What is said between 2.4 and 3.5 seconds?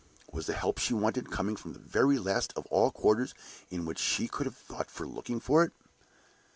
of all quarters